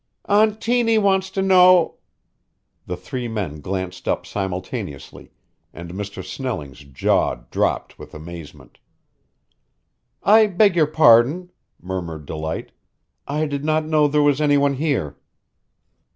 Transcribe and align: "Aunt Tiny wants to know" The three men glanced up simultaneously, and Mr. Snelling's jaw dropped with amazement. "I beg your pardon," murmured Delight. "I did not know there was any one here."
"Aunt 0.25 0.59
Tiny 0.59 0.97
wants 0.97 1.29
to 1.29 1.43
know" 1.43 1.97
The 2.87 2.97
three 2.97 3.27
men 3.27 3.61
glanced 3.61 4.07
up 4.07 4.25
simultaneously, 4.25 5.31
and 5.73 5.91
Mr. 5.91 6.25
Snelling's 6.25 6.79
jaw 6.79 7.35
dropped 7.51 7.99
with 7.99 8.15
amazement. 8.15 8.79
"I 10.23 10.47
beg 10.47 10.75
your 10.75 10.87
pardon," 10.87 11.51
murmured 11.79 12.25
Delight. 12.25 12.71
"I 13.27 13.45
did 13.45 13.63
not 13.63 13.85
know 13.85 14.07
there 14.07 14.23
was 14.23 14.41
any 14.41 14.57
one 14.57 14.73
here." 14.73 15.17